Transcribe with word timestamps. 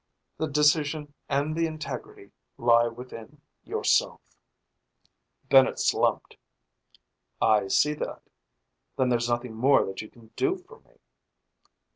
The 0.39 0.47
decision 0.47 1.13
and 1.29 1.55
the 1.55 1.67
integrity 1.67 2.31
lie 2.57 2.87
within 2.87 3.39
yourself." 3.63 4.19
Bennett 5.47 5.77
slumped. 5.77 6.37
"I 7.39 7.67
see 7.67 7.93
that. 7.93 8.23
Then 8.97 9.09
there's 9.09 9.29
nothing 9.29 9.53
more 9.53 9.85
that 9.85 10.01
you 10.01 10.09
can 10.09 10.31
do 10.35 10.57
for 10.57 10.79
me?" 10.79 10.95